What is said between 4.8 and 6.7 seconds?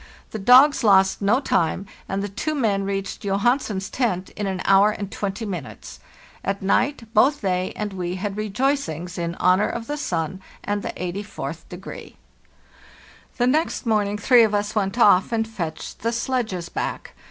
and twenty minutes. At